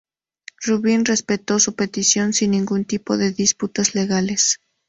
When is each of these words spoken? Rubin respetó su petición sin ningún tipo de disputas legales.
Rubin 0.65 1.05
respetó 1.05 1.59
su 1.59 1.75
petición 1.75 2.33
sin 2.33 2.49
ningún 2.49 2.85
tipo 2.85 3.17
de 3.17 3.33
disputas 3.33 3.93
legales. 3.93 4.59